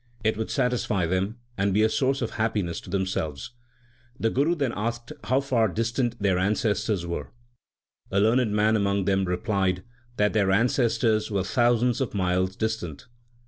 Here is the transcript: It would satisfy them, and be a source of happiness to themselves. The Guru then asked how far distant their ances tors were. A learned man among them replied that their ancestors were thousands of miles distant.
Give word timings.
It 0.23 0.35
would 0.35 0.49
satisfy 0.49 1.05
them, 1.05 1.37
and 1.59 1.75
be 1.75 1.83
a 1.83 1.87
source 1.87 2.23
of 2.23 2.31
happiness 2.31 2.81
to 2.81 2.89
themselves. 2.89 3.51
The 4.19 4.31
Guru 4.31 4.55
then 4.55 4.73
asked 4.75 5.11
how 5.25 5.41
far 5.41 5.67
distant 5.67 6.19
their 6.19 6.37
ances 6.37 6.87
tors 6.87 7.05
were. 7.05 7.29
A 8.09 8.19
learned 8.19 8.51
man 8.51 8.75
among 8.75 9.05
them 9.05 9.25
replied 9.25 9.83
that 10.17 10.33
their 10.33 10.49
ancestors 10.49 11.29
were 11.29 11.43
thousands 11.43 12.01
of 12.01 12.15
miles 12.15 12.55
distant. 12.55 13.05